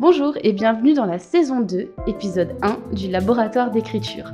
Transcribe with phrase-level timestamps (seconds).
[0.00, 4.32] Bonjour et bienvenue dans la saison 2, épisode 1 du laboratoire d'écriture.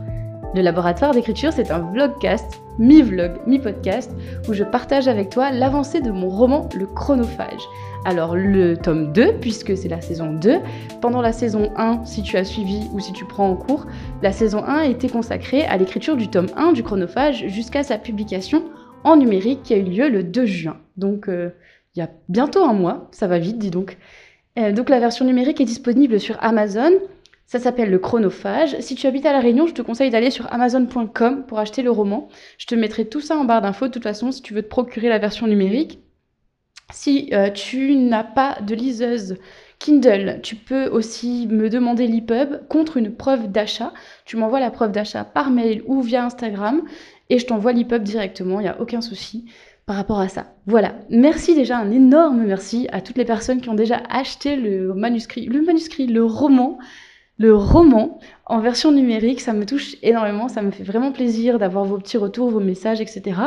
[0.55, 4.13] Le laboratoire d'écriture, c'est un vlogcast, mi-vlog, mi-podcast,
[4.49, 7.69] où je partage avec toi l'avancée de mon roman Le Chronophage.
[8.05, 10.61] Alors le tome 2, puisque c'est la saison 2,
[11.01, 13.89] pendant la saison 1, si tu as suivi ou si tu prends en cours,
[14.23, 17.99] la saison 1 a été consacrée à l'écriture du tome 1 du Chronophage jusqu'à sa
[17.99, 18.63] publication
[19.03, 20.77] en numérique qui a eu lieu le 2 juin.
[20.97, 21.51] Donc euh,
[21.97, 23.99] il y a bientôt un mois, ça va vite dis donc.
[24.59, 26.93] Euh, donc la version numérique est disponible sur Amazon.
[27.47, 28.77] Ça s'appelle le chronophage.
[28.81, 31.91] Si tu habites à La Réunion, je te conseille d'aller sur amazon.com pour acheter le
[31.91, 32.29] roman.
[32.59, 34.69] Je te mettrai tout ça en barre d'infos de toute façon si tu veux te
[34.69, 36.01] procurer la version numérique.
[36.93, 39.37] Si euh, tu n'as pas de liseuse
[39.79, 43.93] Kindle, tu peux aussi me demander l'EPUB contre une preuve d'achat.
[44.25, 46.83] Tu m'envoies la preuve d'achat par mail ou via Instagram
[47.29, 49.45] et je t'envoie l'EPUB directement, il n'y a aucun souci
[49.87, 50.55] par rapport à ça.
[50.67, 54.93] Voilà, merci déjà, un énorme merci à toutes les personnes qui ont déjà acheté le
[54.95, 56.79] manuscrit, le manuscrit, le roman,
[57.39, 59.41] le roman en version numérique.
[59.41, 63.01] Ça me touche énormément, ça me fait vraiment plaisir d'avoir vos petits retours, vos messages,
[63.01, 63.41] etc.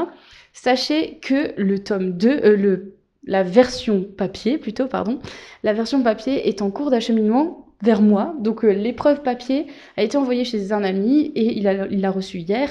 [0.53, 5.19] Sachez que le tome 2, euh, le, la version papier plutôt, pardon,
[5.64, 8.33] la version papier est en cours d'acheminement vers moi.
[8.39, 12.39] Donc euh, l'épreuve papier a été envoyée chez un ami et il l'a il reçu
[12.39, 12.69] hier.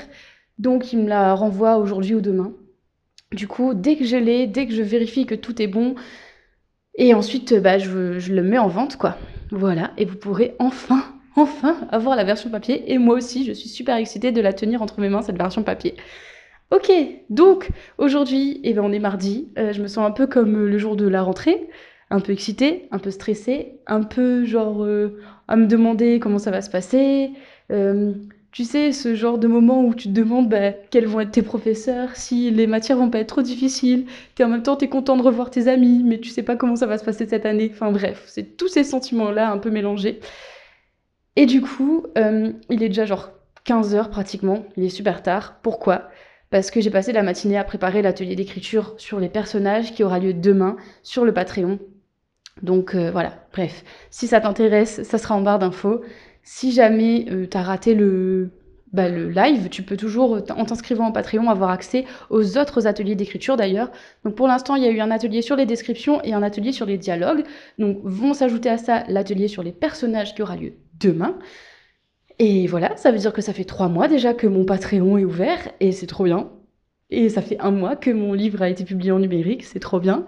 [0.59, 2.55] Donc il me la renvoie aujourd'hui ou demain.
[3.33, 5.95] Du coup, dès que je l'ai, dès que je vérifie que tout est bon,
[6.99, 9.17] et ensuite, bah, je, le mets en vente, quoi.
[9.51, 11.05] Voilà, et vous pourrez enfin,
[11.37, 12.93] enfin avoir la version papier.
[12.93, 15.63] Et moi aussi, je suis super excitée de la tenir entre mes mains, cette version
[15.63, 15.95] papier.
[16.71, 16.91] Ok,
[17.31, 19.49] donc aujourd'hui, eh ben, on est mardi.
[19.59, 21.69] Euh, je me sens un peu comme le jour de la rentrée,
[22.11, 26.51] un peu excitée, un peu stressée, un peu genre euh, à me demander comment ça
[26.51, 27.31] va se passer.
[27.71, 28.13] Euh,
[28.53, 31.43] tu sais, ce genre de moment où tu te demandes bah, quels vont être tes
[31.43, 34.07] professeurs, si les matières vont pas être trop difficiles,
[34.39, 36.77] et en même temps t'es content de revoir tes amis, mais tu sais pas comment
[36.77, 37.71] ça va se passer cette année.
[37.73, 40.21] Enfin bref, c'est tous ces sentiments-là un peu mélangés.
[41.37, 43.31] Et du coup, euh, il est déjà genre
[43.67, 45.59] 15h pratiquement, il est super tard.
[45.63, 46.09] Pourquoi?
[46.51, 50.19] Parce que j'ai passé la matinée à préparer l'atelier d'écriture sur les personnages qui aura
[50.19, 51.79] lieu demain sur le Patreon.
[52.63, 56.01] Donc euh, voilà, bref, si ça t'intéresse, ça sera en barre d'infos.
[56.51, 58.49] Si jamais euh, tu as raté le,
[58.95, 63.15] bah, le live, tu peux toujours, en t'inscrivant en Patreon, avoir accès aux autres ateliers
[63.15, 63.93] d'écriture d'ailleurs.
[64.25, 66.73] Donc pour l'instant, il y a eu un atelier sur les descriptions et un atelier
[66.73, 67.45] sur les dialogues.
[67.79, 71.39] Donc vont s'ajouter à ça l'atelier sur les personnages qui aura lieu demain.
[72.39, 75.27] Et voilà, ça veut dire que ça fait trois mois déjà que mon Patreon est
[75.27, 76.51] ouvert et c'est trop bien.
[77.11, 80.01] Et ça fait un mois que mon livre a été publié en numérique, c'est trop
[80.01, 80.25] bien.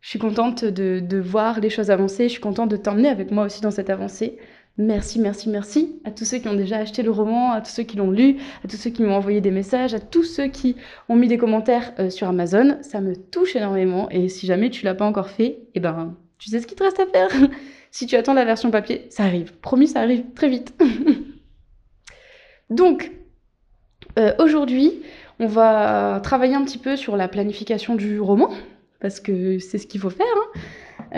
[0.00, 3.44] Je suis contente de voir les choses avancer, je suis contente de t'emmener avec moi
[3.44, 4.36] aussi dans cette avancée.
[4.76, 7.84] Merci, merci, merci à tous ceux qui ont déjà acheté le roman, à tous ceux
[7.84, 10.74] qui l'ont lu, à tous ceux qui m'ont envoyé des messages, à tous ceux qui
[11.08, 12.78] ont mis des commentaires euh, sur Amazon.
[12.82, 16.50] Ça me touche énormément et si jamais tu l'as pas encore fait, eh ben, tu
[16.50, 17.28] sais ce qu'il te reste à faire.
[17.92, 19.54] si tu attends la version papier, ça arrive.
[19.60, 20.74] Promis, ça arrive très vite.
[22.70, 23.12] Donc,
[24.18, 25.02] euh, aujourd'hui,
[25.38, 28.50] on va travailler un petit peu sur la planification du roman,
[29.00, 30.26] parce que c'est ce qu'il faut faire.
[30.36, 30.60] Hein.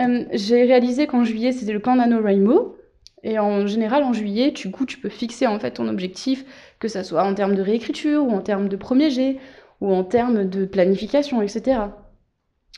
[0.09, 2.76] Euh, j'ai réalisé qu'en juillet, c'était le camp NaNoWriMo,
[3.23, 6.45] et en général, en juillet, du coup, tu peux fixer en fait ton objectif,
[6.79, 9.37] que ça soit en termes de réécriture, ou en termes de premier jet,
[9.81, 11.79] ou en termes de planification, etc.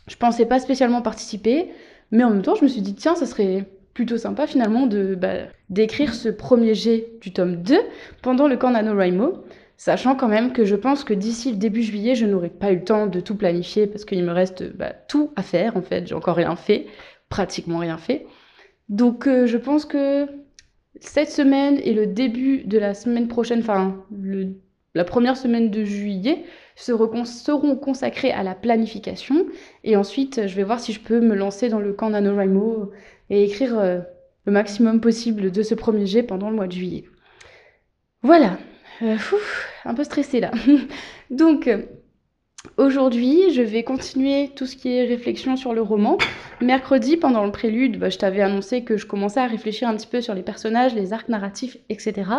[0.08, 1.70] Je pensais pas spécialement participer,
[2.12, 5.14] mais en même temps, je me suis dit, tiens, ça serait plutôt sympa finalement de
[5.16, 7.78] bah, d'écrire ce premier jet du tome 2
[8.22, 9.44] pendant le camp NaNoWriMo,
[9.76, 12.78] sachant quand même que je pense que d'ici le début juillet, je n'aurai pas eu
[12.78, 16.08] le temps de tout planifier parce qu'il me reste bah, tout à faire en fait,
[16.08, 16.88] j'ai encore rien fait,
[17.28, 18.26] pratiquement rien fait.
[18.90, 20.28] Donc euh, je pense que
[21.00, 24.04] cette semaine et le début de la semaine prochaine, enfin
[24.96, 26.44] la première semaine de juillet,
[26.76, 29.46] seront, consacrés à la planification.
[29.84, 32.92] Et ensuite, je vais voir si je peux me lancer dans le camp NaNoWriMo
[33.30, 34.00] et écrire euh,
[34.46, 37.06] le maximum possible de ce premier jet pendant le mois de juillet.
[38.24, 38.58] Voilà,
[39.04, 39.16] euh,
[39.86, 40.52] un peu stressée là.
[41.30, 41.70] Donc,
[42.76, 46.18] Aujourd'hui, je vais continuer tout ce qui est réflexion sur le roman.
[46.60, 50.08] Mercredi, pendant le prélude, bah, je t'avais annoncé que je commençais à réfléchir un petit
[50.08, 52.30] peu sur les personnages, les arcs narratifs, etc.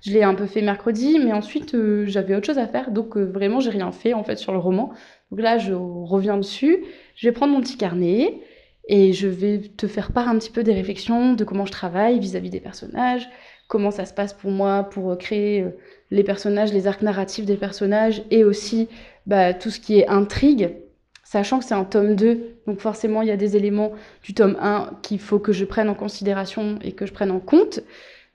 [0.00, 3.18] Je l'ai un peu fait mercredi, mais ensuite euh, j'avais autre chose à faire, donc
[3.18, 4.90] euh, vraiment j'ai rien fait en fait sur le roman.
[5.30, 6.84] Donc là, je reviens dessus.
[7.14, 8.40] Je vais prendre mon petit carnet
[8.88, 12.18] et je vais te faire part un petit peu des réflexions, de comment je travaille
[12.20, 13.28] vis-à-vis des personnages,
[13.66, 15.66] comment ça se passe pour moi pour euh, créer
[16.10, 18.88] les personnages, les arcs narratifs des personnages et aussi
[19.28, 20.74] bah, tout ce qui est intrigue,
[21.22, 23.92] sachant que c'est un tome 2, donc forcément il y a des éléments
[24.22, 27.38] du tome 1 qu'il faut que je prenne en considération et que je prenne en
[27.38, 27.80] compte.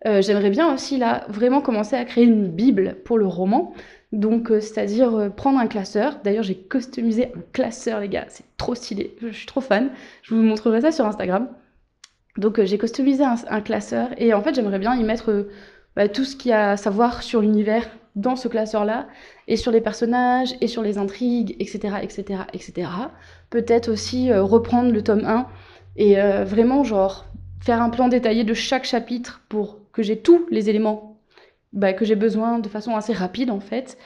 [0.06, 3.74] Euh, j'aimerais bien aussi là vraiment commencer à créer une bible pour le roman,
[4.12, 6.20] donc euh, c'est-à-dire euh, prendre un classeur.
[6.24, 9.90] D'ailleurs j'ai customisé un classeur les gars, c'est trop stylé, je suis trop fan.
[10.22, 11.48] Je vous montrerai ça sur Instagram.
[12.38, 15.48] Donc j'ai customisé un, classeur et en fait j'aimerais bien y mettre
[15.96, 19.08] bah, tout ce qu'il y a à savoir sur l'univers dans ce classeur-là,
[19.48, 22.90] et sur les personnages, et sur les intrigues, etc., etc., etc.
[23.50, 25.48] Peut-être aussi euh, reprendre le tome 1
[25.96, 27.26] et euh, vraiment, genre,
[27.60, 31.18] faire un plan détaillé de chaque chapitre pour que j'ai tous les éléments
[31.72, 33.98] bah, que j'ai besoin de façon assez rapide, en fait.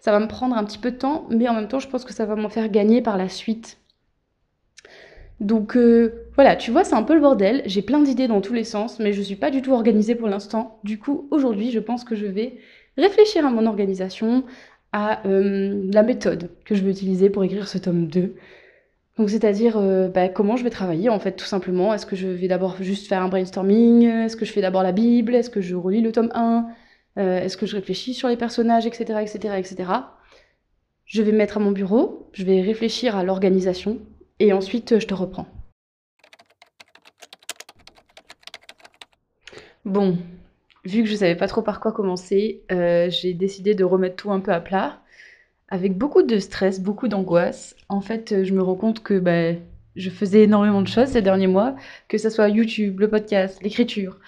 [0.00, 2.04] Ça va me prendre un petit peu de temps, mais en même temps, je pense
[2.04, 3.78] que ça va m'en faire gagner par la suite.
[5.44, 7.62] Donc euh, voilà, tu vois, c'est un peu le bordel.
[7.66, 10.14] J'ai plein d'idées dans tous les sens, mais je ne suis pas du tout organisée
[10.14, 10.80] pour l'instant.
[10.84, 12.56] Du coup, aujourd'hui, je pense que je vais
[12.96, 14.44] réfléchir à mon organisation,
[14.92, 18.34] à euh, la méthode que je vais utiliser pour écrire ce tome 2.
[19.18, 21.92] Donc c'est-à-dire euh, bah, comment je vais travailler en fait tout simplement.
[21.92, 24.04] Est-ce que je vais d'abord juste faire un brainstorming?
[24.04, 25.34] Est-ce que je fais d'abord la Bible?
[25.34, 26.66] Est-ce que je relis le tome 1
[27.18, 29.90] euh, Est-ce que je réfléchis sur les personnages, etc., etc., etc.
[31.04, 33.98] Je vais me mettre à mon bureau, je vais réfléchir à l'organisation
[34.40, 35.46] et ensuite je te reprends.
[39.84, 40.16] Bon,
[40.84, 44.32] vu que je savais pas trop par quoi commencer, euh, j'ai décidé de remettre tout
[44.32, 45.00] un peu à plat,
[45.68, 47.76] avec beaucoup de stress, beaucoup d'angoisse.
[47.88, 49.52] En fait, je me rends compte que bah,
[49.96, 51.76] je faisais énormément de choses ces derniers mois,
[52.08, 54.18] que ce soit YouTube, le podcast, l'écriture,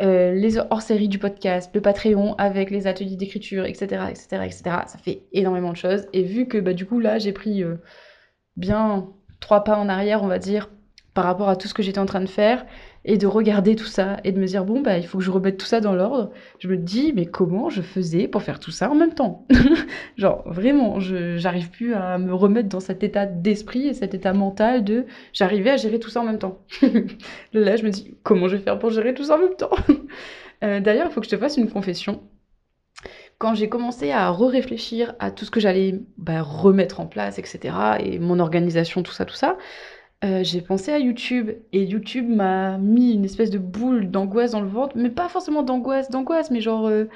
[0.00, 4.62] euh, les hors-séries du podcast, le Patreon avec les ateliers d'écriture, etc., etc., etc.
[4.86, 6.06] Ça fait énormément de choses.
[6.12, 7.76] Et vu que bah, du coup là, j'ai pris euh,
[8.56, 9.08] bien
[9.42, 10.70] trois pas en arrière, on va dire,
[11.12, 12.64] par rapport à tout ce que j'étais en train de faire,
[13.04, 15.30] et de regarder tout ça et de me dire bon bah il faut que je
[15.30, 16.30] remette tout ça dans l'ordre.
[16.58, 19.46] Je me dis mais comment je faisais pour faire tout ça en même temps
[20.16, 24.32] Genre vraiment, je j'arrive plus à me remettre dans cet état d'esprit et cet état
[24.32, 26.60] mental de j'arrivais à gérer tout ça en même temps.
[27.52, 29.70] Là je me dis comment je vais faire pour gérer tout ça en même temps
[30.64, 32.22] euh, D'ailleurs il faut que je te fasse une confession.
[33.42, 37.74] Quand j'ai commencé à re-réfléchir à tout ce que j'allais bah, remettre en place, etc.,
[37.98, 39.58] et mon organisation, tout ça, tout ça,
[40.22, 44.60] euh, j'ai pensé à YouTube et YouTube m'a mis une espèce de boule d'angoisse dans
[44.60, 47.06] le ventre, mais pas forcément d'angoisse, d'angoisse, mais genre euh,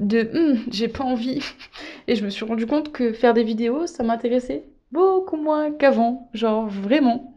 [0.00, 1.38] de hum, j'ai pas envie.
[2.08, 6.28] Et je me suis rendu compte que faire des vidéos, ça m'intéressait beaucoup moins qu'avant,
[6.34, 7.32] genre vraiment.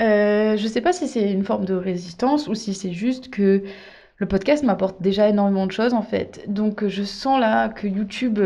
[0.00, 3.64] Euh, je sais pas si c'est une forme de résistance ou si c'est juste que
[4.20, 6.44] le podcast m'apporte déjà énormément de choses en fait.
[6.46, 8.38] Donc je sens là que YouTube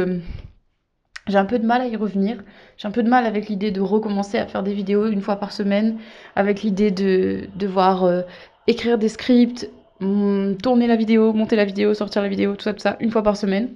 [1.27, 2.43] j'ai un peu de mal à y revenir.
[2.77, 5.37] J'ai un peu de mal avec l'idée de recommencer à faire des vidéos une fois
[5.37, 5.99] par semaine,
[6.37, 8.23] avec l'idée de devoir euh,
[8.67, 12.75] écrire des scripts, mm, tourner la vidéo, monter la vidéo, sortir la vidéo, tout ça,
[12.75, 13.75] tout ça, une fois par semaine.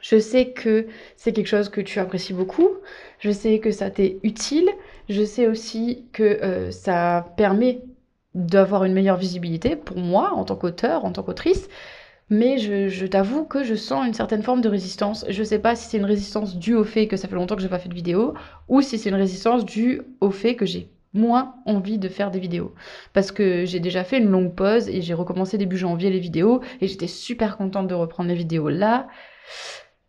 [0.00, 2.68] Je sais que c'est quelque chose que tu apprécies beaucoup.
[3.20, 4.68] Je sais que ça t'est utile.
[5.08, 7.82] Je sais aussi que euh, ça permet
[8.34, 11.68] d'avoir une meilleure visibilité pour moi en tant qu'auteur, en tant qu'autrice
[12.32, 15.26] mais je, t'avoue que je sens une certaine forme de résistance.
[15.28, 17.60] Je sais pas si c'est une résistance due au fait que ça fait longtemps que
[17.60, 18.32] j'ai pas fait de vidéo,
[18.68, 22.40] ou si c'est une résistance due au fait que j'ai moins envie de faire des
[22.40, 22.74] vidéos.
[23.12, 26.62] Parce que j'ai déjà fait une longue pause et j'ai recommencé début janvier les vidéos,
[26.80, 29.08] et j'étais super contente de reprendre les vidéos là.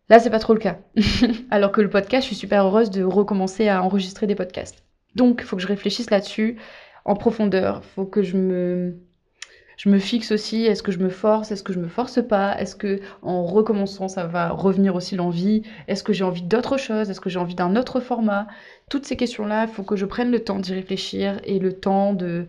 [0.08, 0.78] Là, c'est pas trop le cas.
[1.50, 4.82] Alors que le podcast, je suis super heureuse de recommencer à enregistrer des podcasts.
[5.14, 6.56] Donc, il faut que je réfléchisse là-dessus
[7.04, 7.82] en profondeur.
[7.82, 11.78] Il faut que je me fixe aussi, est-ce que je me force, est-ce que je
[11.78, 16.24] me force pas, est-ce que en recommençant ça va revenir aussi l'envie, est-ce que j'ai
[16.24, 18.46] envie d'autre chose, est-ce que j'ai envie d'un autre format?
[18.88, 22.14] Toutes ces questions-là, il faut que je prenne le temps d'y réfléchir et le temps
[22.14, 22.46] de,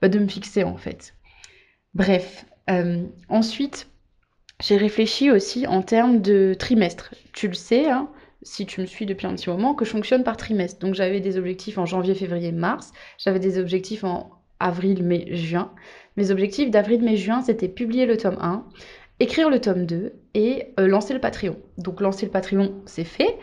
[0.00, 1.14] bah, me fixer en fait.
[1.94, 3.88] Bref, euh, ensuite,
[4.60, 7.14] j'ai réfléchi aussi en termes de trimestre.
[7.32, 8.08] Tu le sais, hein,
[8.42, 10.78] si tu me suis depuis un petit moment, que je fonctionne par trimestre.
[10.80, 14.30] Donc j'avais des objectifs en janvier, février, mars, j'avais des objectifs en
[14.60, 15.72] avril, mai, juin.
[16.16, 18.64] Mes objectifs d'avril, mai, juin, c'était publier le tome 1,
[19.20, 21.56] écrire le tome 2 et euh, lancer le Patreon.
[21.76, 23.36] Donc lancer le Patreon, c'est fait.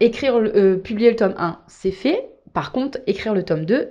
[0.00, 2.30] Écrire, euh, publier le tome 1, c'est fait.
[2.52, 3.90] Par contre, écrire le tome 2,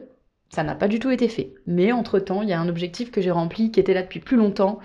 [0.50, 1.54] ça n'a pas du tout été fait.
[1.66, 4.38] Mais entre-temps, il y a un objectif que j'ai rempli qui était là depuis plus
[4.38, 4.80] longtemps,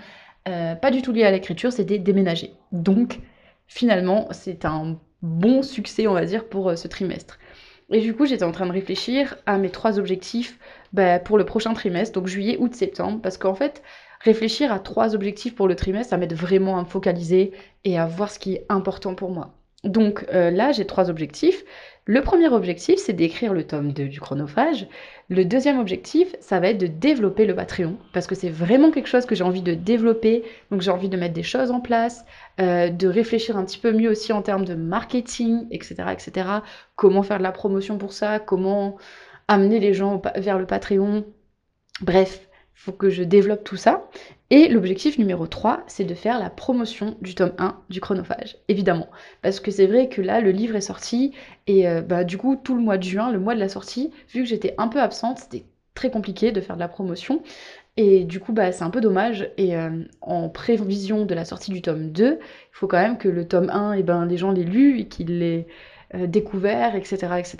[0.47, 2.53] euh, pas du tout lié à l'écriture, c'était déménager.
[2.71, 3.19] Donc,
[3.67, 7.39] finalement, c'est un bon succès, on va dire, pour ce trimestre.
[7.89, 10.59] Et du coup, j'étais en train de réfléchir à mes trois objectifs
[10.93, 13.81] bah, pour le prochain trimestre, donc juillet, août, septembre, parce qu'en fait,
[14.21, 17.51] réfléchir à trois objectifs pour le trimestre, ça m'aide vraiment à me focaliser
[17.83, 19.53] et à voir ce qui est important pour moi.
[19.83, 21.63] Donc euh, là, j'ai trois objectifs.
[22.05, 24.87] Le premier objectif, c'est d'écrire le tome 2 du chronophage.
[25.29, 29.07] Le deuxième objectif, ça va être de développer le Patreon, parce que c'est vraiment quelque
[29.07, 30.43] chose que j'ai envie de développer.
[30.69, 32.25] Donc j'ai envie de mettre des choses en place,
[32.59, 36.47] euh, de réfléchir un petit peu mieux aussi en termes de marketing, etc., etc.
[36.97, 38.97] Comment faire de la promotion pour ça, comment
[39.47, 41.25] amener les gens vers le Patreon?
[42.01, 44.09] Bref, il faut que je développe tout ça.
[44.49, 49.07] Et l'objectif numéro 3, c'est de faire la promotion du tome 1 du chronophage, évidemment.
[49.41, 51.33] Parce que c'est vrai que là, le livre est sorti,
[51.67, 54.11] et euh, bah, du coup, tout le mois de juin, le mois de la sortie,
[54.29, 55.65] vu que j'étais un peu absente, c'était
[55.95, 57.41] très compliqué de faire de la promotion.
[57.97, 59.49] Et du coup, bah, c'est un peu dommage.
[59.57, 62.39] Et euh, en prévision de la sortie du tome 2, il
[62.71, 65.07] faut quand même que le tome 1, et eh ben, les gens l'aient lu et
[65.07, 65.67] qu'ils l'aient
[66.15, 67.57] euh, découvert, etc., etc.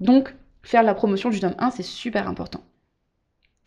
[0.00, 2.60] Donc, faire la promotion du tome 1, c'est super important.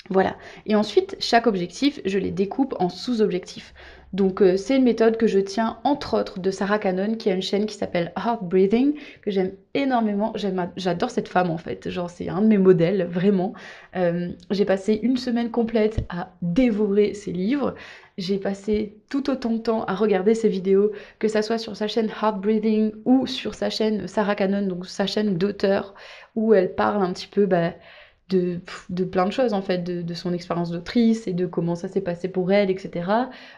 [0.09, 0.35] Voilà.
[0.65, 3.73] Et ensuite, chaque objectif, je les découpe en sous-objectifs.
[4.13, 7.33] Donc euh, c'est une méthode que je tiens entre autres de Sarah Cannon qui a
[7.33, 10.33] une chaîne qui s'appelle Heart Breathing que j'aime énormément.
[10.75, 11.89] J'adore cette femme en fait.
[11.89, 13.53] Genre c'est un de mes modèles vraiment.
[13.95, 17.75] Euh, j'ai passé une semaine complète à dévorer ses livres.
[18.17, 21.87] J'ai passé tout autant de temps à regarder ses vidéos, que ça soit sur sa
[21.87, 25.95] chaîne Heart Breathing ou sur sa chaîne Sarah Cannon, donc sa chaîne d'auteur,
[26.35, 27.71] où elle parle un petit peu bah,
[28.31, 32.01] de, plein de choses en fait, de, son expérience d'autrice et de comment ça s'est
[32.01, 33.09] passé pour elle, etc.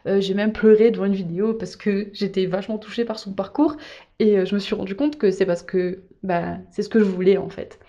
[0.07, 3.77] Euh, j'ai même pleuré devant une vidéo parce que j'étais vachement touchée par son parcours
[4.19, 6.99] et euh, je me suis rendu compte que c'est parce que bah, c'est ce que
[6.99, 7.79] je voulais en fait.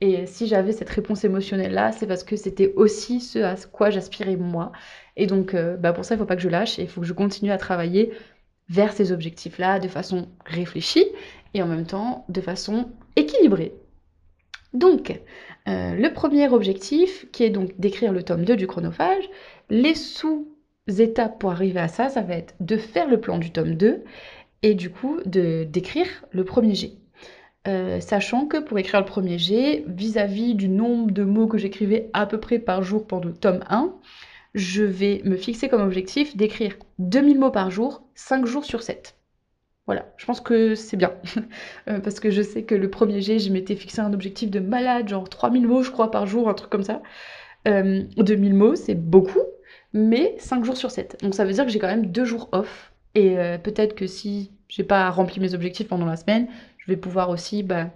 [0.00, 3.90] Et si j'avais cette réponse émotionnelle là, c'est parce que c'était aussi ce à quoi
[3.90, 4.72] j'aspirais moi.
[5.16, 7.00] Et donc euh, bah, pour ça, il faut pas que je lâche et il faut
[7.00, 8.12] que je continue à travailler
[8.68, 11.06] vers ces objectifs là de façon réfléchie
[11.54, 13.72] et en même temps de façon équilibrée.
[14.78, 15.20] Donc,
[15.66, 19.28] euh, le premier objectif, qui est donc d'écrire le tome 2 du chronophage,
[19.70, 23.74] les sous-étapes pour arriver à ça, ça va être de faire le plan du tome
[23.74, 24.04] 2
[24.62, 26.92] et du coup d'écrire le premier G.
[27.66, 32.08] Euh, sachant que pour écrire le premier G, vis-à-vis du nombre de mots que j'écrivais
[32.12, 33.92] à peu près par jour pendant le tome 1,
[34.54, 39.17] je vais me fixer comme objectif d'écrire 2000 mots par jour, 5 jours sur 7.
[39.88, 41.12] Voilà, je pense que c'est bien.
[41.88, 44.60] Euh, parce que je sais que le premier G, je m'étais fixé un objectif de
[44.60, 47.00] malade, genre 3000 mots, je crois, par jour, un truc comme ça.
[47.64, 49.40] 2000 euh, mots, c'est beaucoup,
[49.94, 51.16] mais 5 jours sur 7.
[51.22, 52.92] Donc ça veut dire que j'ai quand même 2 jours off.
[53.14, 56.98] Et euh, peut-être que si j'ai pas rempli mes objectifs pendant la semaine, je vais
[56.98, 57.88] pouvoir aussi bah,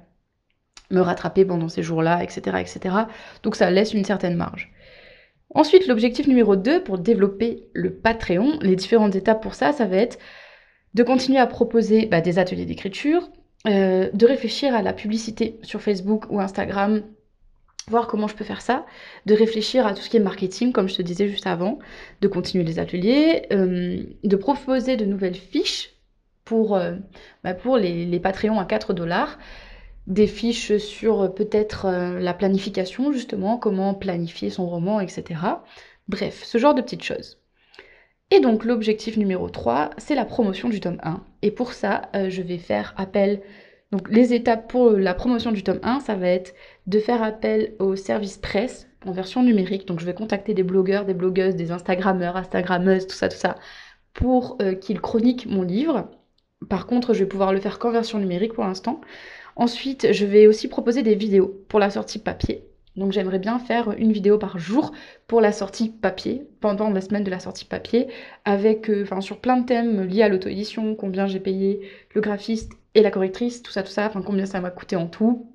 [0.91, 2.97] me rattraper pendant ces jours-là, etc., etc.
[3.43, 4.73] Donc ça laisse une certaine marge.
[5.55, 9.99] Ensuite, l'objectif numéro 2 pour développer le Patreon, les différentes étapes pour ça, ça va
[9.99, 10.19] être
[10.95, 13.31] de continuer à proposer bah, des ateliers d'écriture,
[13.67, 17.03] euh, de réfléchir à la publicité sur Facebook ou Instagram,
[17.89, 18.85] voir comment je peux faire ça,
[19.27, 21.79] de réfléchir à tout ce qui est marketing, comme je te disais juste avant,
[22.21, 25.95] de continuer les ateliers, euh, de proposer de nouvelles fiches
[26.45, 26.97] pour, euh,
[27.45, 29.39] bah, pour les, les Patreons à 4 dollars,
[30.07, 35.41] des fiches sur peut-être la planification, justement, comment planifier son roman, etc.
[36.09, 37.42] Bref, ce genre de petites choses.
[38.35, 41.23] Et donc l'objectif numéro 3, c'est la promotion du tome 1.
[41.43, 43.43] Et pour ça, euh, je vais faire appel...
[43.91, 46.55] Donc les étapes pour la promotion du tome 1, ça va être
[46.87, 49.87] de faire appel au service presse en version numérique.
[49.87, 53.57] Donc je vais contacter des blogueurs, des blogueuses, des Instagrammeurs, Instagrammeuses, tout ça, tout ça,
[54.15, 56.09] pour euh, qu'ils chroniquent mon livre.
[56.71, 59.03] Par contre, je vais pouvoir le faire qu'en version numérique pour l'instant.
[59.57, 62.72] Ensuite, je vais aussi proposer des vidéos pour la sortie papier.
[62.97, 64.93] Donc j'aimerais bien faire une vidéo par jour
[65.27, 68.09] pour la sortie papier, pendant la semaine de la sortie papier,
[68.45, 71.81] avec, euh, sur plein de thèmes liés à l'auto-édition, combien j'ai payé
[72.15, 75.07] le graphiste et la correctrice, tout ça, tout ça, enfin combien ça m'a coûté en
[75.07, 75.51] tout,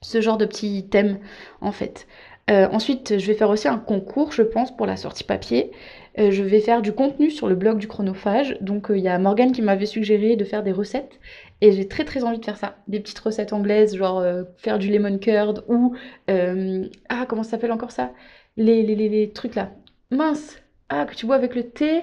[0.00, 1.18] ce genre de petits thèmes
[1.60, 2.06] en fait.
[2.50, 5.70] Euh, ensuite, je vais faire aussi un concours, je pense, pour la sortie papier.
[6.18, 8.56] Euh, je vais faire du contenu sur le blog du chronophage.
[8.60, 11.20] Donc, il y a Morgane qui m'avait suggéré de faire des recettes.
[11.62, 12.76] Et j'ai très très envie de faire ça.
[12.88, 15.94] Des petites recettes anglaises, genre euh, faire du lemon curd ou.
[16.28, 18.10] Euh, ah, comment ça s'appelle encore ça?
[18.56, 19.70] Les, les, les, trucs là.
[20.10, 22.02] Mince Ah, que tu bois avec le thé?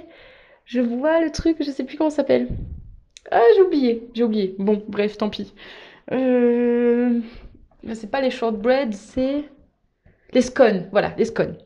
[0.64, 2.48] Je vois le truc, je sais plus comment ça s'appelle.
[3.32, 4.56] Ah, j'ai oublié, j'ai oublié.
[4.60, 5.54] Bon, bref, tant pis.
[6.14, 7.20] Euh...
[7.94, 9.44] C'est pas les shortbread, c'est.
[10.32, 11.58] Les scones, voilà, les scones.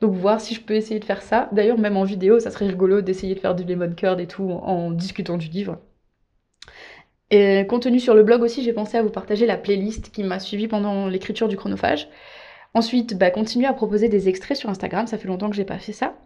[0.00, 1.48] Donc voir si je peux essayer de faire ça.
[1.50, 4.50] D'ailleurs, même en vidéo, ça serait rigolo d'essayer de faire du lemon curd et tout
[4.50, 5.78] en discutant du livre.
[7.30, 10.40] Et contenu sur le blog aussi, j'ai pensé à vous partager la playlist qui m'a
[10.40, 12.08] suivi pendant l'écriture du chronophage.
[12.74, 15.78] Ensuite, bah, continuer à proposer des extraits sur Instagram, ça fait longtemps que j'ai pas
[15.78, 16.16] fait ça.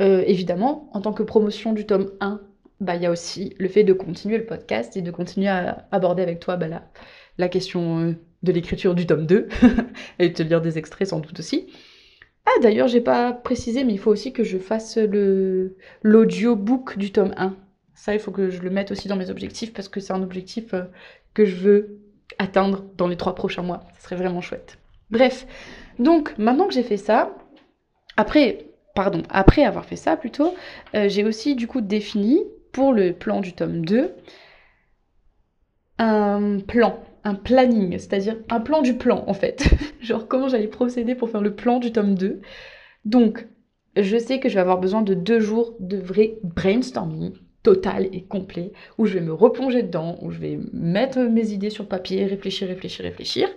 [0.00, 2.40] Euh, évidemment, en tant que promotion du tome 1,
[2.80, 5.88] bah, il y a aussi le fait de continuer le podcast et de continuer à
[5.90, 6.66] aborder avec toi bah,
[7.36, 8.12] la, question euh,
[8.44, 9.48] de l'écriture du tome 2
[10.20, 11.66] et de te lire des extraits sans doute aussi.
[12.46, 14.98] Ah d'ailleurs, j'ai pas précisé, mais il faut aussi que je fasse
[16.02, 17.56] l'audiobook du tome 1.
[17.98, 20.22] Ça, il faut que je le mette aussi dans mes objectifs parce que c'est un
[20.22, 20.84] objectif euh,
[21.34, 21.98] que je veux
[22.38, 23.82] atteindre dans les trois prochains mois.
[23.98, 24.78] Ce serait vraiment chouette.
[25.10, 25.48] Bref,
[25.98, 27.34] donc maintenant que j'ai fait ça,
[28.16, 30.54] après, pardon, après avoir fait ça plutôt,
[30.94, 32.40] euh, j'ai aussi du coup défini
[32.70, 34.14] pour le plan du tome 2
[35.98, 39.74] un plan, un planning, c'est-à-dire un plan du plan en fait.
[40.00, 42.40] Genre comment j'allais procéder pour faire le plan du tome 2.
[43.04, 43.48] Donc,
[43.96, 48.22] je sais que je vais avoir besoin de deux jours de vrai brainstorming, total et
[48.22, 52.24] complet, où je vais me replonger dedans, où je vais mettre mes idées sur papier,
[52.26, 53.48] réfléchir, réfléchir, réfléchir.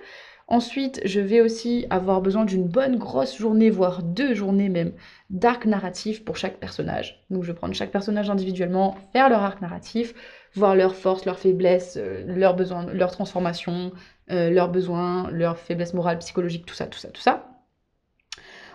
[0.48, 4.92] Ensuite, je vais aussi avoir besoin d'une bonne grosse journée, voire deux journées même,
[5.30, 7.24] d'arc narratif pour chaque personnage.
[7.30, 10.14] Donc je vais prendre chaque personnage individuellement, faire leur arc narratif,
[10.54, 13.94] voir leurs forces, leurs faiblesses, euh, leurs besoins, leurs transformations,
[14.30, 17.51] euh, leurs besoins, leurs faiblesses morales, psychologiques, tout ça, tout ça, tout ça.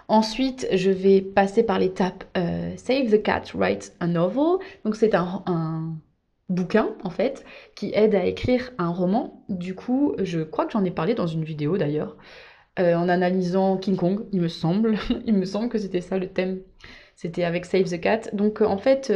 [0.09, 4.59] Ensuite, je vais passer par l'étape euh, Save the Cat, Write a Novel.
[4.85, 5.97] Donc c'est un,
[6.49, 7.45] bouquin en fait
[7.75, 9.45] qui aide à écrire un roman.
[9.49, 12.17] Du coup, je crois que j'en ai parlé dans une vidéo d'ailleurs,
[12.79, 14.97] euh, en analysant King Kong, il me semble.
[15.27, 16.61] il me semble que c'était ça le thème.
[17.17, 18.21] C'était avec Save the Cat.
[18.33, 19.13] Donc euh, en fait,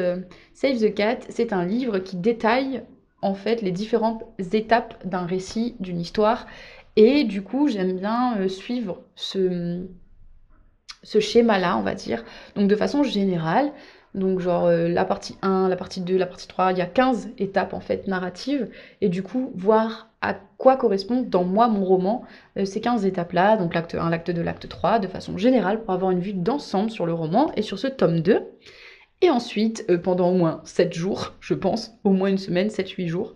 [0.54, 2.82] Save the Cat, c'est un livre qui détaille
[3.22, 6.46] en fait les différentes étapes d'un récit, d'une histoire.
[6.96, 9.86] Et du coup, j'aime bien suivre ce,
[11.02, 12.24] ce schéma-là, on va dire.
[12.56, 13.72] Donc de façon générale,
[14.14, 16.86] donc genre euh, la partie 1, la partie 2, la partie 3, il y a
[16.86, 18.68] 15 étapes en fait narratives
[19.00, 22.24] et du coup voir à quoi correspondent dans moi mon roman
[22.58, 25.94] euh, ces 15 étapes-là, donc l'acte 1, l'acte 2, l'acte 3, de façon générale pour
[25.94, 28.42] avoir une vue d'ensemble sur le roman et sur ce tome 2.
[29.22, 33.06] Et ensuite, euh, pendant au moins 7 jours, je pense, au moins une semaine, 7-8
[33.06, 33.34] jours,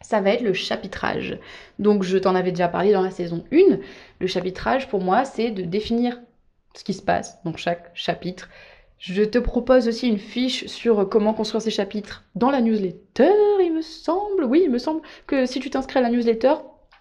[0.00, 1.38] ça va être le chapitrage.
[1.78, 3.78] Donc je t'en avais déjà parlé dans la saison 1.
[4.20, 6.20] Le chapitrage pour moi c'est de définir
[6.74, 8.48] ce qui se passe dans chaque chapitre,
[8.98, 13.72] je te propose aussi une fiche sur comment construire ces chapitres dans la newsletter, il
[13.74, 14.44] me semble.
[14.44, 16.54] Oui, il me semble que si tu t'inscris à la newsletter,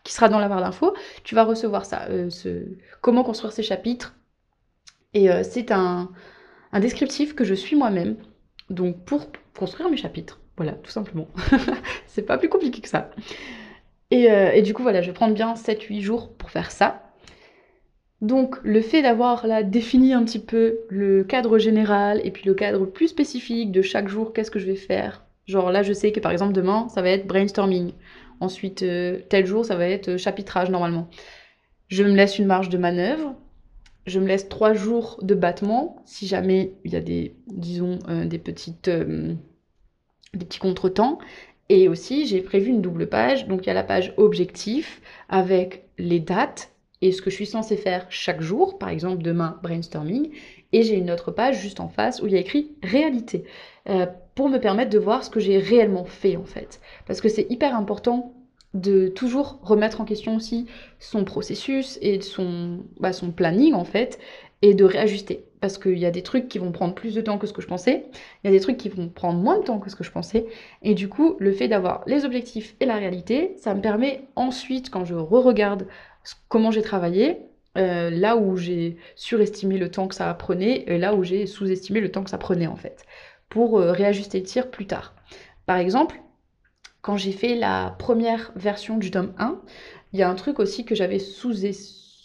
[0.03, 2.29] qui sera dans la barre d'infos, tu vas recevoir ça, euh,
[3.01, 4.15] comment construire ces chapitres.
[5.13, 6.09] Et euh, c'est un,
[6.73, 8.17] descriptif que je suis moi-même,
[8.69, 9.27] donc pour
[9.57, 10.39] construire mes chapitres.
[10.57, 11.27] Voilà, tout simplement.
[12.07, 13.11] c'est pas plus compliqué que ça.
[14.11, 17.02] Et, euh, et, du coup, voilà, je vais prendre bien 7-8 jours pour faire ça.
[18.23, 22.53] Donc le fait d'avoir là défini un petit peu le cadre général et puis le
[22.53, 25.25] cadre plus spécifique de chaque jour, qu'est-ce que je vais faire?
[25.45, 27.91] Genre là je sais que par exemple demain ça va être brainstorming.
[28.39, 31.09] Ensuite euh, tel jour ça va être euh, chapitrage normalement.
[31.89, 33.35] Je me laisse une marge de manœuvre.
[34.07, 38.23] Je me laisse trois jours de battement si jamais il y a des, disons, euh,
[38.23, 39.35] des petites, des
[40.45, 41.19] petits contretemps.
[41.67, 43.49] Et aussi j'ai prévu une double page.
[43.49, 46.72] Donc il y a la page objectif avec les dates
[47.03, 50.29] et ce que je suis censée faire chaque jour, par exemple demain brainstorming,
[50.71, 53.43] et j'ai une autre page juste en face où il y a écrit réalité,
[53.89, 56.79] euh, pour me permettre de voir ce que j'ai réellement fait en fait.
[57.05, 58.33] Parce que c'est hyper important
[58.73, 60.65] de toujours remettre en question aussi
[60.97, 64.17] son processus et son, bah, son planning en fait,
[64.61, 65.43] et de réajuster.
[65.59, 67.61] Parce qu'il y a des trucs qui vont prendre plus de temps que ce que
[67.61, 68.05] je pensais,
[68.43, 70.11] il y a des trucs qui vont prendre moins de temps que ce que je
[70.11, 70.45] pensais,
[70.83, 74.89] et du coup, le fait d'avoir les objectifs et la réalité, ça me permet ensuite,
[74.89, 75.85] quand je re-regarde
[76.47, 77.39] comment j'ai travaillé,
[77.77, 81.99] euh, là où j'ai surestimé le temps que ça prenait, et là où j'ai sous-estimé
[82.01, 83.05] le temps que ça prenait en fait,
[83.49, 85.15] pour euh, réajuster le tir plus tard.
[85.65, 86.21] Par exemple,
[87.01, 89.59] quand j'ai fait la première version du tome 1,
[90.13, 91.19] il y a un truc aussi que j'avais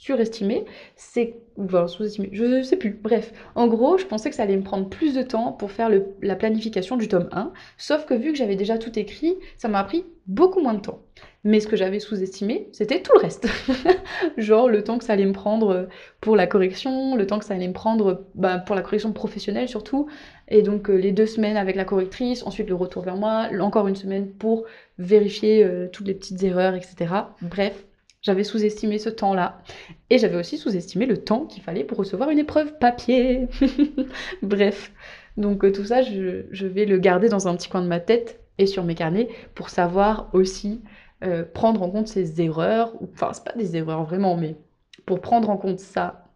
[0.08, 0.64] sous-surestimé,
[0.96, 2.96] c'est Enfin, sous-estimé, je sais plus.
[3.02, 5.90] Bref, en gros, je pensais que ça allait me prendre plus de temps pour faire
[6.22, 9.82] la planification du tome 1, sauf que vu que j'avais déjà tout écrit, ça m'a
[9.82, 11.00] pris beaucoup moins de temps.
[11.42, 13.48] Mais ce que j'avais sous-estimé, c'était tout le reste.
[14.36, 15.88] Genre le temps que ça allait me prendre
[16.20, 19.68] pour la correction, le temps que ça allait me prendre bah, pour la correction professionnelle
[19.68, 20.06] surtout,
[20.46, 23.88] et donc euh, les deux semaines avec la correctrice, ensuite le retour vers moi, encore
[23.88, 24.64] une semaine pour
[24.98, 27.06] vérifier euh, toutes les petites erreurs, etc.
[27.42, 27.84] Bref,
[28.28, 29.58] j'avais sous-estimé ce temps-là.
[30.10, 33.48] Et j'avais aussi sous-estimé le temps qu'il fallait pour recevoir une épreuve papier.
[34.42, 34.92] Bref.
[35.38, 38.40] Donc euh, tout ça, je, vais le garder dans un petit coin de ma tête
[38.58, 40.82] et sur mes carnets pour savoir aussi
[41.24, 42.92] euh, prendre en compte ces erreurs.
[43.14, 44.56] Enfin, c'est pas des erreurs vraiment, mais
[45.06, 46.26] pour prendre en compte ça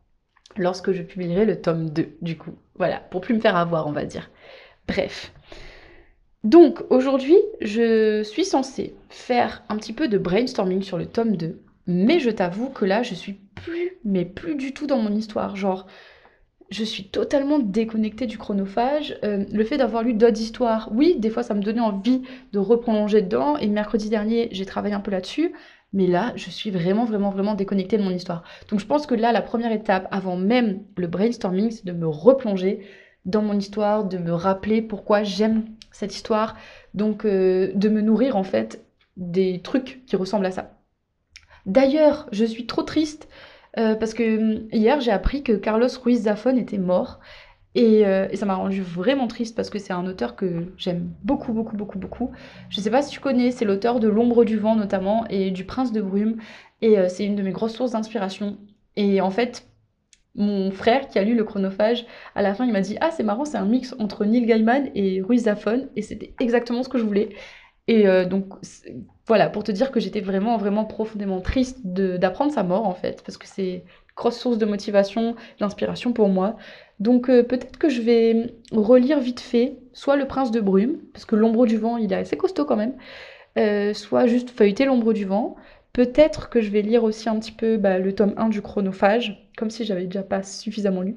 [0.57, 2.55] lorsque je publierai le tome 2, du coup.
[2.77, 4.31] Voilà, pour plus me faire avoir, on va dire.
[4.89, 5.31] Bref.
[6.43, 11.61] Donc aujourd'hui, je suis censée faire un petit peu de brainstorming sur le tome 2
[11.87, 15.57] mais je t'avoue que là, je suis plus, mais plus du tout dans mon histoire.
[15.57, 15.87] Genre,
[16.73, 19.19] je suis totalement déconnectée du chronophage.
[19.25, 22.59] Euh, le fait d'avoir lu d'autres histoires, oui, des fois ça me donnait envie de
[22.59, 23.57] replonger dedans.
[23.59, 25.53] Et mercredi dernier, j'ai travaillé un peu là-dessus.
[25.93, 28.45] Mais là, je suis vraiment, vraiment, vraiment déconnectée de mon histoire.
[28.71, 32.07] Donc je pense que là, la première étape, avant même le brainstorming, c'est de me
[32.07, 32.87] replonger
[33.27, 36.57] dans mon histoire, de me rappeler pourquoi j'aime cette histoire.
[36.95, 38.85] Donc euh, de me nourrir en fait
[39.19, 40.71] des trucs qui ressemblent à ça.
[41.67, 43.29] D'ailleurs, je suis trop triste
[43.79, 47.21] euh, parce que hum, hier j'ai appris que Carlos Ruiz Zafón était mort.
[47.79, 51.53] Euh, et, ça m'a rendu vraiment triste parce que c'est un auteur que j'aime beaucoup,
[51.55, 52.31] beaucoup, beaucoup, beaucoup.
[52.69, 55.65] Je sais pas si tu connais, c'est l'auteur de L'ombre du vent notamment et du
[55.65, 56.37] Prince de brume.
[56.83, 58.59] Et euh, c'est une de mes grosses sources d'inspiration.
[58.97, 59.67] Et en fait,
[60.35, 63.23] mon frère qui a lu le chronophage, à la fin il m'a dit Ah, c'est
[63.23, 65.89] marrant, c'est un mix entre Neil Gaiman et Ruiz Zafón.
[65.97, 67.31] Et c'était exactement ce que je voulais.
[67.89, 68.47] Et donc,
[69.27, 73.23] voilà, pour te dire que j'étais vraiment, vraiment profondément triste d'apprendre sa mort, en fait,
[73.25, 73.85] parce que c'est
[74.17, 76.57] grosse source de motivation, d'inspiration pour moi.
[76.99, 81.25] Donc, euh, peut-être que je vais relire vite fait, soit Le Prince de Brume, parce
[81.25, 82.95] que L'ombre du vent, il est assez costaud quand même,
[83.59, 85.57] euh, soit juste feuilleter L'ombre du vent.
[85.93, 89.49] Peut-être que je vais lire aussi un petit peu bah, le tome 1 du chronophage,
[89.57, 91.17] comme si j'avais déjà pas suffisamment lu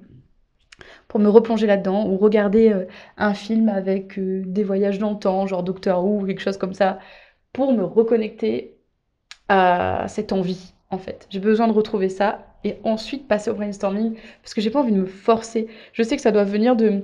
[1.08, 2.86] pour me replonger là-dedans, ou regarder euh,
[3.18, 6.74] un film avec des voyages dans le temps, genre Doctor Who ou quelque chose comme
[6.74, 7.00] ça,
[7.56, 8.76] pour me reconnecter
[9.48, 11.26] à cette envie, en fait.
[11.30, 14.92] J'ai besoin de retrouver ça, et ensuite passer au brainstorming, parce que j'ai pas envie
[14.92, 15.68] de me forcer.
[15.94, 17.04] Je sais que ça doit venir de,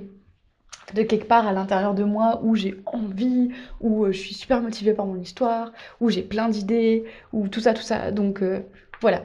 [0.92, 3.48] quelque part à l'intérieur de moi, où j'ai envie,
[3.80, 7.60] où euh, je suis super motivée par mon histoire, où j'ai plein d'idées, ou tout
[7.60, 8.10] ça, tout ça.
[8.10, 8.42] Donc
[9.00, 9.22] voilà,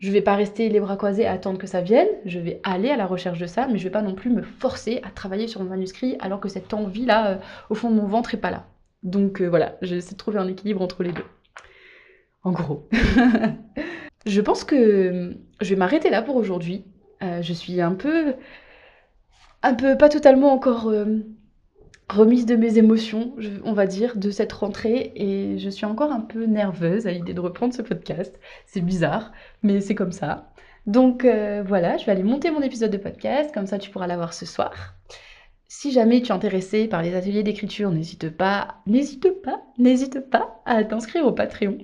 [0.00, 2.90] je vais pas rester les bras croisés à attendre que ça vienne, je vais aller
[2.90, 5.48] à la recherche de ça, mais je vais pas non plus me forcer à travailler
[5.48, 7.36] sur mon manuscrit alors que cette envie-là, euh,
[7.70, 8.66] au fond de mon ventre, est pas là.
[9.02, 11.24] Donc euh, voilà, j'essaie de trouver un équilibre entre les deux.
[12.42, 12.88] En gros.
[14.26, 16.84] je pense que euh, je vais m'arrêter là pour aujourd'hui.
[17.20, 18.34] je suis un peu...
[19.62, 20.92] un peu pas totalement encore
[22.08, 23.34] remise de mes émotions,
[23.64, 25.12] on va dire, de cette rentrée.
[25.14, 28.38] Et je suis encore un peu nerveuse à l'idée de reprendre ce podcast.
[28.66, 29.32] C'est bizarre,
[29.62, 30.52] mais c'est comme ça.
[30.86, 34.06] Donc euh, voilà, je vais aller monter mon épisode de podcast, comme ça tu pourras
[34.06, 34.94] l'avoir ce soir.
[35.68, 40.62] Si jamais tu es intéressé par les ateliers d'écriture, n'hésite pas, n'hésite pas, n'hésite pas
[40.64, 41.78] à t'inscrire au Patreon.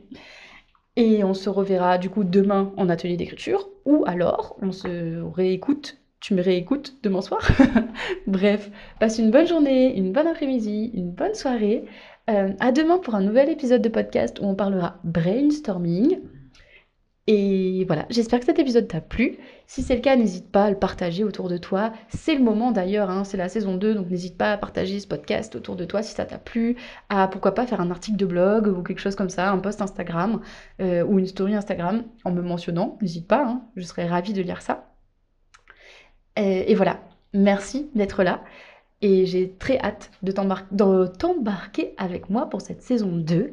[0.96, 5.98] Et on se reverra du coup demain en atelier d'écriture, ou alors on se réécoute
[6.24, 7.46] tu me réécoutes demain soir.
[8.26, 11.84] Bref, passe une bonne journée, une bonne après-midi, une bonne soirée.
[12.30, 16.20] Euh, à demain pour un nouvel épisode de podcast où on parlera brainstorming.
[17.26, 19.38] Et voilà, j'espère que cet épisode t'a plu.
[19.66, 21.90] Si c'est le cas, n'hésite pas à le partager autour de toi.
[22.08, 25.06] C'est le moment d'ailleurs, hein, c'est la saison 2, donc n'hésite pas à partager ce
[25.06, 26.76] podcast autour de toi si ça t'a plu.
[27.08, 29.80] À pourquoi pas faire un article de blog ou quelque chose comme ça, un post
[29.80, 30.42] Instagram
[30.82, 32.98] euh, ou une story Instagram en me mentionnant.
[33.00, 34.90] N'hésite pas, hein, je serais ravie de lire ça.
[36.36, 37.00] Et, voilà,
[37.32, 38.42] merci d'être là.
[39.00, 43.52] Et j'ai très hâte de t'embarquer avec moi pour cette saison 2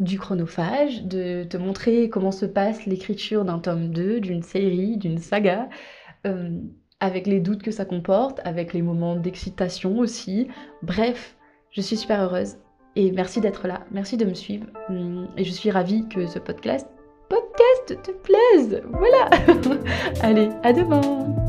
[0.00, 5.18] du chronophage, de te montrer comment se passe l'écriture d'un tome 2, d'une série, d'une
[5.18, 5.68] saga,
[6.26, 6.50] euh,
[7.00, 10.48] avec les doutes que ça comporte, avec les moments d'excitation aussi.
[10.82, 11.36] Bref,
[11.70, 12.56] je suis super heureuse
[12.96, 14.66] et merci d'être là, merci de me suivre.
[15.36, 16.88] Et je suis ravie que ce podcast,
[17.28, 18.82] podcast te plaise.
[18.90, 19.30] Voilà.
[20.22, 21.47] Allez, à demain.